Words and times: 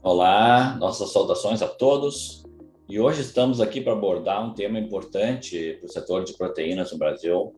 Olá, 0.00 0.76
nossas 0.78 1.10
saudações 1.10 1.60
a 1.60 1.66
todos. 1.66 2.44
E 2.88 3.00
hoje 3.00 3.20
estamos 3.20 3.60
aqui 3.60 3.80
para 3.80 3.94
abordar 3.94 4.46
um 4.46 4.54
tema 4.54 4.78
importante 4.78 5.76
para 5.80 5.86
o 5.86 5.92
setor 5.92 6.22
de 6.22 6.34
proteínas 6.34 6.92
no 6.92 6.98
Brasil, 6.98 7.52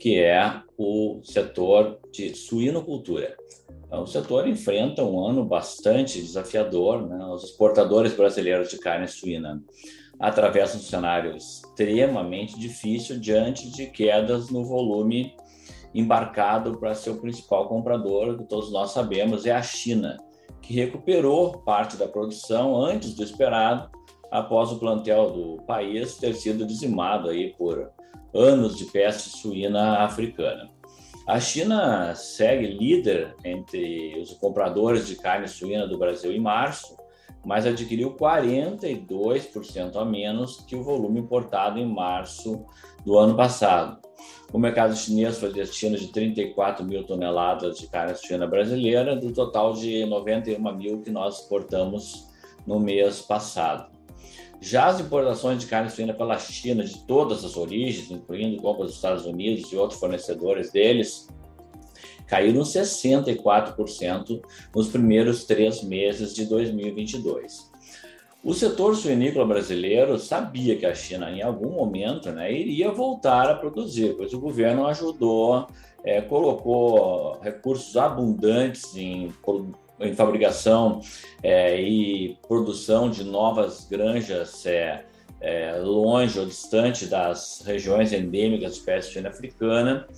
que 0.00 0.18
é 0.18 0.62
o 0.78 1.20
setor 1.22 2.00
de 2.10 2.34
suinocultura. 2.34 3.36
Então, 3.86 4.04
o 4.04 4.06
setor 4.06 4.48
enfrenta 4.48 5.04
um 5.04 5.22
ano 5.22 5.44
bastante 5.44 6.18
desafiador, 6.18 7.06
né? 7.06 7.26
Os 7.26 7.44
exportadores 7.44 8.16
brasileiros 8.16 8.70
de 8.70 8.78
carne 8.78 9.06
suína 9.06 9.62
atravessam 10.18 10.80
um 10.80 10.82
cenário 10.82 11.36
extremamente 11.36 12.58
difícil 12.58 13.20
diante 13.20 13.70
de 13.70 13.86
quedas 13.88 14.48
no 14.48 14.64
volume 14.64 15.36
embarcado 15.94 16.78
para 16.78 16.94
seu 16.94 17.20
principal 17.20 17.68
comprador, 17.68 18.38
que 18.38 18.44
todos 18.44 18.72
nós 18.72 18.92
sabemos, 18.92 19.44
é 19.44 19.52
a 19.52 19.62
China 19.62 20.16
que 20.62 20.72
recuperou 20.72 21.58
parte 21.58 21.96
da 21.96 22.06
produção 22.06 22.80
antes 22.80 23.14
do 23.14 23.22
esperado, 23.22 23.90
após 24.30 24.72
o 24.72 24.78
plantel 24.78 25.30
do 25.30 25.62
país 25.66 26.16
ter 26.16 26.34
sido 26.34 26.64
dizimado 26.64 27.28
aí 27.28 27.52
por 27.52 27.90
anos 28.32 28.78
de 28.78 28.86
peste 28.86 29.28
suína 29.28 29.98
africana. 29.98 30.70
A 31.26 31.38
China 31.38 32.14
segue 32.14 32.66
líder 32.66 33.36
entre 33.44 34.18
os 34.20 34.32
compradores 34.34 35.06
de 35.06 35.16
carne 35.16 35.46
suína 35.46 35.86
do 35.86 35.98
Brasil 35.98 36.32
em 36.32 36.40
março, 36.40 36.96
mas 37.44 37.66
adquiriu 37.66 38.16
42% 38.16 39.96
a 39.96 40.04
menos 40.04 40.62
que 40.62 40.74
o 40.74 40.82
volume 40.82 41.20
importado 41.20 41.78
em 41.78 41.86
março 41.86 42.64
do 43.04 43.18
ano 43.18 43.36
passado. 43.36 44.00
O 44.52 44.58
mercado 44.58 44.94
chinês 44.94 45.38
foi 45.38 45.50
destino 45.50 45.96
de 45.96 46.08
34 46.08 46.84
mil 46.84 47.04
toneladas 47.04 47.78
de 47.78 47.86
carne 47.86 48.14
suína 48.14 48.46
brasileira, 48.46 49.16
do 49.16 49.32
total 49.32 49.72
de 49.72 50.04
91 50.04 50.76
mil 50.76 51.00
que 51.00 51.10
nós 51.10 51.40
exportamos 51.40 52.28
no 52.66 52.78
mês 52.78 53.22
passado. 53.22 53.90
Já 54.60 54.88
as 54.88 55.00
importações 55.00 55.58
de 55.58 55.66
carne 55.66 55.88
suína 55.88 56.12
pela 56.12 56.38
China, 56.38 56.84
de 56.84 56.98
todas 57.06 57.46
as 57.46 57.56
origens, 57.56 58.10
incluindo 58.10 58.60
compras 58.60 58.88
dos 58.88 58.96
Estados 58.96 59.24
Unidos 59.24 59.72
e 59.72 59.76
outros 59.76 59.98
fornecedores 59.98 60.70
deles, 60.70 61.28
caíram 62.26 62.60
64% 62.60 64.42
nos 64.76 64.88
primeiros 64.88 65.44
três 65.44 65.82
meses 65.82 66.34
de 66.34 66.44
2022. 66.44 67.71
O 68.44 68.52
setor 68.52 68.96
suinícola 68.96 69.46
brasileiro 69.46 70.18
sabia 70.18 70.76
que 70.76 70.84
a 70.84 70.92
China, 70.92 71.30
em 71.30 71.42
algum 71.42 71.70
momento, 71.70 72.32
né, 72.32 72.52
iria 72.52 72.90
voltar 72.90 73.48
a 73.48 73.54
produzir, 73.54 74.16
pois 74.16 74.34
o 74.34 74.40
governo 74.40 74.84
ajudou, 74.86 75.68
é, 76.02 76.20
colocou 76.20 77.38
recursos 77.40 77.96
abundantes 77.96 78.96
em, 78.96 79.32
em 80.00 80.14
fabricação 80.14 81.00
é, 81.40 81.80
e 81.80 82.36
produção 82.48 83.08
de 83.08 83.22
novas 83.22 83.86
granjas 83.88 84.66
é, 84.66 85.04
longe 85.80 86.36
ou 86.36 86.44
distante 86.44 87.06
das 87.06 87.62
regiões 87.64 88.12
endêmicas 88.12 88.74
de 88.74 88.80
peste 88.80 89.12
suína 89.12 89.28
africana 89.28 90.08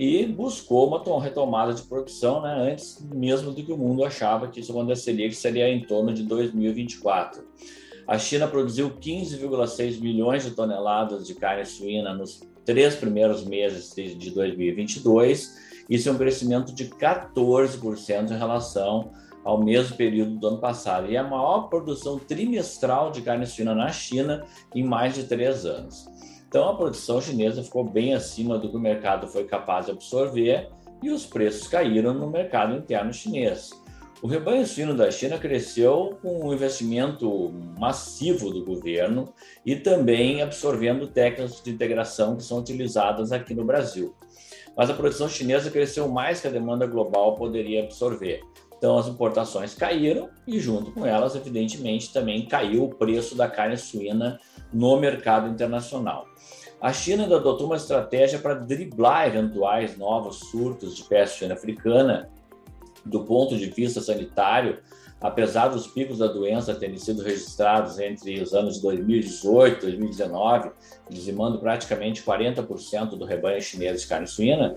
e 0.00 0.24
buscou 0.24 0.88
uma 0.88 1.22
retomada 1.22 1.74
de 1.74 1.82
produção 1.82 2.40
né, 2.40 2.72
antes 2.72 3.06
mesmo 3.14 3.52
do 3.52 3.62
que 3.62 3.70
o 3.70 3.76
mundo 3.76 4.02
achava 4.02 4.48
que 4.48 4.58
isso 4.58 4.72
aconteceria, 4.72 5.28
que 5.28 5.36
seria 5.36 5.68
em 5.68 5.82
torno 5.82 6.14
de 6.14 6.22
2024. 6.22 7.44
A 8.08 8.16
China 8.16 8.48
produziu 8.48 8.92
15,6 8.92 10.00
milhões 10.00 10.42
de 10.42 10.52
toneladas 10.52 11.26
de 11.26 11.34
carne 11.34 11.66
suína 11.66 12.14
nos 12.14 12.40
três 12.64 12.96
primeiros 12.96 13.44
meses 13.44 13.94
de 13.94 14.30
2022. 14.30 15.84
Isso 15.90 16.08
é 16.08 16.12
um 16.12 16.16
crescimento 16.16 16.72
de 16.72 16.86
14% 16.86 18.30
em 18.30 18.38
relação 18.38 19.10
ao 19.44 19.62
mesmo 19.62 19.98
período 19.98 20.38
do 20.38 20.48
ano 20.48 20.60
passado. 20.60 21.12
E 21.12 21.16
é 21.16 21.18
a 21.18 21.24
maior 21.24 21.68
produção 21.68 22.18
trimestral 22.18 23.10
de 23.10 23.20
carne 23.20 23.44
suína 23.44 23.74
na 23.74 23.92
China 23.92 24.46
em 24.74 24.82
mais 24.82 25.14
de 25.14 25.24
três 25.24 25.66
anos. 25.66 26.06
Então, 26.50 26.68
a 26.68 26.74
produção 26.74 27.20
chinesa 27.20 27.62
ficou 27.62 27.84
bem 27.84 28.12
acima 28.12 28.58
do 28.58 28.68
que 28.68 28.76
o 28.76 28.80
mercado 28.80 29.28
foi 29.28 29.44
capaz 29.44 29.86
de 29.86 29.92
absorver 29.92 30.68
e 31.00 31.08
os 31.08 31.24
preços 31.24 31.68
caíram 31.68 32.12
no 32.12 32.28
mercado 32.28 32.76
interno 32.76 33.12
chinês. 33.12 33.70
O 34.20 34.26
rebanho 34.26 34.66
suíno 34.66 34.92
da 34.92 35.12
China 35.12 35.38
cresceu 35.38 36.18
com 36.20 36.44
um 36.44 36.52
investimento 36.52 37.52
massivo 37.78 38.50
do 38.50 38.64
governo 38.64 39.32
e 39.64 39.76
também 39.76 40.42
absorvendo 40.42 41.06
técnicas 41.06 41.62
de 41.62 41.70
integração 41.70 42.36
que 42.36 42.42
são 42.42 42.58
utilizadas 42.58 43.30
aqui 43.30 43.54
no 43.54 43.64
Brasil. 43.64 44.12
Mas 44.76 44.90
a 44.90 44.94
produção 44.94 45.28
chinesa 45.28 45.70
cresceu 45.70 46.08
mais 46.08 46.40
que 46.40 46.48
a 46.48 46.50
demanda 46.50 46.84
global 46.84 47.36
poderia 47.36 47.84
absorver. 47.84 48.40
Então, 48.76 48.98
as 48.98 49.06
importações 49.06 49.72
caíram 49.72 50.28
e, 50.48 50.58
junto 50.58 50.90
com 50.90 51.06
elas, 51.06 51.36
evidentemente, 51.36 52.12
também 52.12 52.46
caiu 52.46 52.86
o 52.86 52.94
preço 52.94 53.36
da 53.36 53.48
carne 53.48 53.76
suína 53.76 54.40
no 54.72 54.98
mercado 54.98 55.48
internacional. 55.48 56.26
A 56.80 56.92
China 56.92 57.24
ainda 57.24 57.36
adotou 57.36 57.66
uma 57.66 57.76
estratégia 57.76 58.38
para 58.38 58.54
driblar 58.54 59.28
eventuais 59.28 59.98
novos 59.98 60.38
surtos 60.50 60.96
de 60.96 61.04
peste 61.04 61.38
suína 61.38 61.54
africana. 61.54 62.30
Do 63.04 63.24
ponto 63.24 63.56
de 63.56 63.66
vista 63.66 64.00
sanitário, 64.00 64.78
apesar 65.20 65.68
dos 65.68 65.86
picos 65.86 66.18
da 66.18 66.26
doença 66.26 66.74
terem 66.74 66.96
sido 66.96 67.22
registrados 67.22 67.98
entre 67.98 68.40
os 68.40 68.54
anos 68.54 68.76
de 68.76 68.82
2018 68.82 69.78
e 69.78 69.90
2019, 69.90 70.70
dizimando 71.10 71.58
praticamente 71.58 72.22
40% 72.22 73.10
do 73.10 73.24
rebanho 73.24 73.60
chinês 73.60 74.00
de 74.00 74.06
carne 74.06 74.26
suína, 74.26 74.74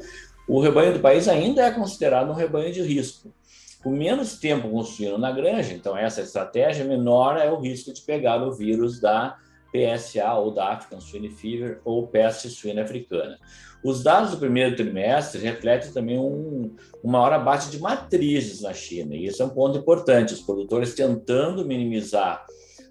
o 0.48 0.60
rebanho 0.60 0.94
do 0.94 1.00
país 1.00 1.28
ainda 1.30 1.64
é 1.64 1.72
considerado 1.72 2.30
um 2.30 2.34
rebanho 2.34 2.74
de 2.74 2.82
risco. 2.82 3.34
Com 3.82 3.92
menos 3.92 4.38
tempo 4.38 4.70
construindo 4.70 5.18
na 5.18 5.32
granja, 5.32 5.74
então 5.74 5.98
essa 5.98 6.22
estratégia, 6.22 6.86
menor 6.86 7.38
é 7.38 7.50
o 7.50 7.60
risco 7.60 7.94
de 7.94 8.02
pegar 8.02 8.42
o 8.42 8.54
vírus 8.54 9.00
da 9.00 9.38
PSA 9.74 10.34
ou 10.36 10.54
da 10.54 10.74
African 10.74 11.02
Swine 11.02 11.30
Fever 11.30 11.82
ou 11.84 12.08
peste 12.08 12.50
suína 12.50 12.84
africana. 12.84 13.40
Os 13.84 14.02
dados 14.02 14.32
do 14.32 14.38
primeiro 14.38 14.76
trimestre 14.76 15.42
refletem 15.42 15.92
também 15.92 16.18
um, 16.18 16.74
um 17.04 17.12
maior 17.12 17.34
abate 17.34 17.70
de 17.70 17.80
matrizes 17.80 18.62
na 18.62 18.74
China, 18.74 19.14
e 19.14 19.26
isso 19.26 19.44
é 19.44 19.46
um 19.46 19.50
ponto 19.50 19.78
importante. 19.78 20.34
Os 20.34 20.42
produtores 20.42 20.94
tentando 20.94 21.66
minimizar 21.66 22.46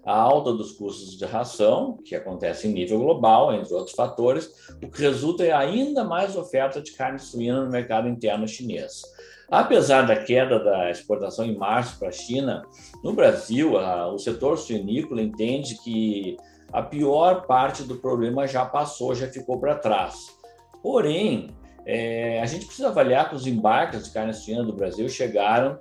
a 0.05 0.15
alta 0.15 0.51
dos 0.51 0.73
custos 0.73 1.17
de 1.17 1.25
ração, 1.25 1.97
que 2.03 2.13
acontece 2.13 2.67
em 2.67 2.73
nível 2.73 2.99
global, 2.99 3.53
entre 3.53 3.73
outros 3.73 3.95
fatores, 3.95 4.51
o 4.83 4.89
que 4.89 5.01
resulta 5.01 5.45
em 5.45 5.51
ainda 5.51 6.03
mais 6.03 6.35
oferta 6.35 6.81
de 6.81 6.91
carne 6.91 7.17
suína 7.17 7.63
no 7.63 7.71
mercado 7.71 8.07
interno 8.07 8.47
chinês. 8.47 9.01
Apesar 9.49 10.01
da 10.01 10.15
queda 10.15 10.59
da 10.59 10.89
exportação 10.89 11.45
em 11.45 11.55
março 11.55 11.97
para 11.97 12.09
a 12.09 12.11
China, 12.11 12.63
no 13.03 13.13
Brasil, 13.13 13.77
a, 13.77 14.11
o 14.11 14.17
setor 14.17 14.57
suinícola 14.57 15.21
entende 15.21 15.77
que 15.83 16.37
a 16.73 16.81
pior 16.81 17.45
parte 17.45 17.83
do 17.83 17.97
problema 17.97 18.47
já 18.47 18.65
passou, 18.65 19.13
já 19.13 19.27
ficou 19.27 19.59
para 19.59 19.75
trás. 19.75 20.15
Porém, 20.81 21.51
é, 21.85 22.41
a 22.41 22.45
gente 22.47 22.65
precisa 22.65 22.87
avaliar 22.87 23.29
que 23.29 23.35
os 23.35 23.45
embarques 23.45 24.05
de 24.05 24.11
carne 24.11 24.33
suína 24.33 24.63
do 24.63 24.73
Brasil 24.73 25.07
chegaram 25.07 25.79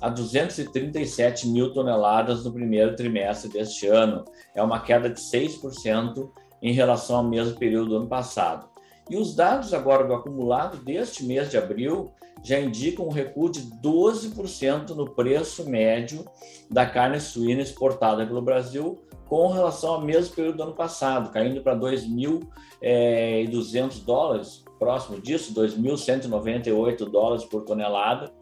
a 0.00 0.10
237 0.10 1.48
mil 1.48 1.72
toneladas 1.72 2.44
no 2.44 2.52
primeiro 2.52 2.94
trimestre 2.94 3.50
deste 3.50 3.86
ano. 3.86 4.24
É 4.54 4.62
uma 4.62 4.80
queda 4.80 5.08
de 5.08 5.18
6% 5.20 6.30
em 6.60 6.72
relação 6.72 7.16
ao 7.16 7.24
mesmo 7.24 7.58
período 7.58 7.88
do 7.88 7.96
ano 7.96 8.08
passado. 8.08 8.68
E 9.08 9.16
os 9.16 9.34
dados 9.34 9.72
agora 9.72 10.04
do 10.04 10.12
acumulado 10.12 10.78
deste 10.78 11.24
mês 11.24 11.50
de 11.50 11.56
abril 11.56 12.12
já 12.42 12.60
indicam 12.60 13.06
um 13.06 13.10
recuo 13.10 13.50
de 13.50 13.62
12% 13.80 14.90
no 14.90 15.10
preço 15.10 15.68
médio 15.68 16.26
da 16.70 16.84
carne 16.84 17.20
suína 17.20 17.62
exportada 17.62 18.26
pelo 18.26 18.42
Brasil 18.42 19.00
com 19.28 19.48
relação 19.48 19.94
ao 19.94 20.00
mesmo 20.00 20.34
período 20.34 20.56
do 20.56 20.62
ano 20.64 20.72
passado, 20.72 21.30
caindo 21.30 21.60
para 21.60 21.76
2.200 21.76 22.42
é, 22.80 23.46
dólares, 24.04 24.64
próximo 24.78 25.20
disso, 25.20 25.52
2.198 25.54 27.10
dólares 27.10 27.44
por 27.44 27.62
tonelada. 27.64 28.32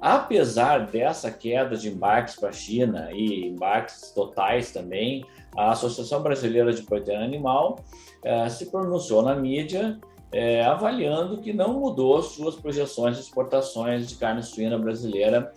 Apesar 0.00 0.86
dessa 0.86 1.30
queda 1.30 1.76
de 1.76 1.88
embarques 1.88 2.34
para 2.36 2.48
a 2.48 2.52
China 2.52 3.10
e 3.12 3.46
embarques 3.46 4.12
totais 4.12 4.72
também, 4.72 5.24
a 5.56 5.70
Associação 5.72 6.22
Brasileira 6.22 6.72
de 6.72 6.82
Proteína 6.82 7.24
Animal 7.24 7.78
eh, 8.24 8.48
se 8.48 8.66
pronunciou 8.66 9.22
na 9.22 9.34
mídia 9.34 10.00
eh, 10.32 10.64
avaliando 10.64 11.40
que 11.40 11.52
não 11.52 11.78
mudou 11.78 12.20
suas 12.22 12.56
projeções 12.56 13.16
de 13.16 13.22
exportações 13.22 14.08
de 14.08 14.16
carne 14.16 14.42
suína 14.42 14.78
brasileira 14.78 15.52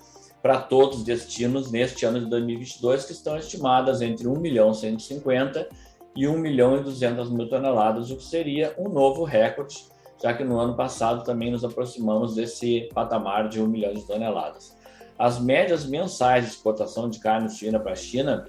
para 0.45 0.59
todos 0.59 0.99
os 0.99 1.03
destinos 1.03 1.71
neste 1.71 2.05
ano 2.05 2.19
de 2.19 2.27
2022, 2.27 3.05
que 3.05 3.13
estão 3.13 3.35
estimadas 3.35 3.99
entre 3.99 4.27
1 4.27 4.39
milhão 4.39 4.75
150 4.75 5.67
e 6.15 6.27
1 6.27 6.37
milhão 6.37 6.77
e 6.77 6.83
200 6.83 7.31
mil 7.31 7.49
toneladas, 7.49 8.11
o 8.11 8.15
que 8.15 8.23
seria 8.23 8.71
um 8.77 8.87
novo 8.87 9.23
recorde 9.23 9.85
já 10.21 10.35
que 10.35 10.43
no 10.43 10.59
ano 10.59 10.75
passado 10.75 11.23
também 11.23 11.49
nos 11.49 11.65
aproximamos 11.65 12.35
desse 12.35 12.87
patamar 12.93 13.49
de 13.49 13.59
1 13.59 13.65
milhão 13.65 13.91
de 13.91 14.05
toneladas. 14.05 14.77
As 15.17 15.39
médias 15.39 15.83
mensais 15.83 16.45
de 16.45 16.51
exportação 16.51 17.09
de 17.09 17.17
carne 17.17 17.49
suína 17.49 17.79
para 17.79 17.93
a 17.93 17.95
China 17.95 18.45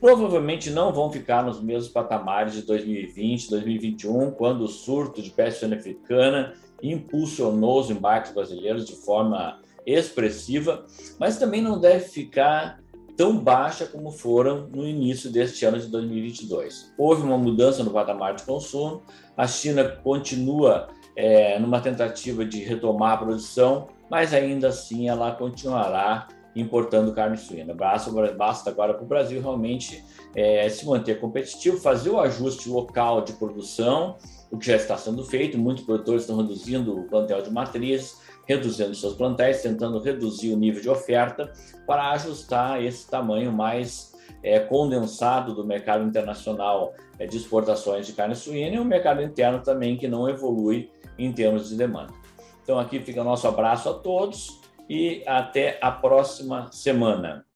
provavelmente 0.00 0.68
não 0.68 0.92
vão 0.92 1.12
ficar 1.12 1.44
nos 1.44 1.62
mesmos 1.62 1.92
patamares 1.92 2.54
de 2.54 2.62
2020, 2.62 3.50
2021, 3.50 4.32
quando 4.32 4.62
o 4.62 4.68
surto 4.68 5.22
de 5.22 5.30
peste 5.30 5.64
africana 5.64 6.54
impulsionou 6.82 7.78
os 7.78 7.88
embarques 7.88 8.32
brasileiros 8.34 8.84
de 8.84 8.96
forma 8.96 9.60
expressiva, 9.92 10.84
mas 11.18 11.38
também 11.38 11.62
não 11.62 11.80
deve 11.80 12.04
ficar 12.08 12.80
tão 13.16 13.36
baixa 13.36 13.84
como 13.84 14.12
foram 14.12 14.68
no 14.68 14.86
início 14.86 15.30
deste 15.30 15.64
ano 15.64 15.78
de 15.78 15.88
2022. 15.88 16.92
Houve 16.96 17.22
uma 17.22 17.36
mudança 17.36 17.82
no 17.82 17.90
patamar 17.90 18.36
de 18.36 18.44
consumo, 18.44 19.02
a 19.36 19.46
China 19.46 19.84
continua 20.04 20.88
é, 21.16 21.58
numa 21.58 21.80
tentativa 21.80 22.44
de 22.44 22.62
retomar 22.62 23.14
a 23.14 23.16
produção, 23.16 23.88
mas 24.08 24.32
ainda 24.32 24.68
assim 24.68 25.08
ela 25.08 25.32
continuará 25.32 26.28
importando 26.54 27.12
carne 27.12 27.36
suína. 27.36 27.74
Basta, 27.74 28.10
basta 28.32 28.70
agora 28.70 28.94
para 28.94 29.02
o 29.02 29.06
Brasil 29.08 29.40
realmente 29.40 30.04
é, 30.34 30.68
se 30.68 30.86
manter 30.86 31.20
competitivo, 31.20 31.76
fazer 31.76 32.10
o 32.10 32.20
ajuste 32.20 32.68
local 32.68 33.22
de 33.22 33.32
produção, 33.32 34.16
o 34.50 34.58
que 34.58 34.66
já 34.66 34.76
está 34.76 34.96
sendo 34.96 35.24
feito. 35.24 35.58
Muitos 35.58 35.84
produtores 35.84 36.22
estão 36.22 36.36
reduzindo 36.36 36.98
o 36.98 37.04
plantel 37.04 37.42
de 37.42 37.50
matrizes, 37.50 38.20
reduzindo 38.46 38.94
seus 38.94 39.14
plantéis, 39.14 39.62
tentando 39.62 39.98
reduzir 39.98 40.52
o 40.52 40.56
nível 40.56 40.80
de 40.80 40.88
oferta 40.88 41.52
para 41.86 42.12
ajustar 42.12 42.82
esse 42.82 43.08
tamanho 43.08 43.52
mais 43.52 44.12
é, 44.42 44.58
condensado 44.60 45.54
do 45.54 45.64
mercado 45.64 46.04
internacional 46.04 46.94
é, 47.18 47.26
de 47.26 47.36
exportações 47.36 48.06
de 48.06 48.12
carne 48.12 48.34
suína 48.34 48.76
e 48.76 48.78
o 48.78 48.84
mercado 48.84 49.22
interno 49.22 49.60
também 49.62 49.96
que 49.96 50.08
não 50.08 50.28
evolui 50.28 50.90
em 51.18 51.32
termos 51.32 51.68
de 51.68 51.76
demanda. 51.76 52.12
Então 52.62 52.78
aqui 52.78 53.00
fica 53.00 53.20
o 53.20 53.24
nosso 53.24 53.46
abraço 53.48 53.88
a 53.88 53.94
todos 53.94 54.60
e 54.88 55.22
até 55.26 55.78
a 55.80 55.90
próxima 55.90 56.70
semana. 56.70 57.44